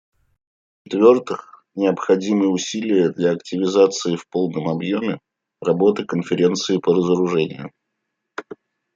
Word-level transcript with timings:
В-четвертых, 0.83 1.63
необходимы 1.75 2.47
усилия 2.47 3.09
для 3.11 3.33
активизации 3.33 4.15
в 4.15 4.27
полном 4.29 4.67
объеме 4.67 5.19
работы 5.63 6.05
Конференции 6.05 6.77
по 6.79 6.95
разоружению. 6.95 7.71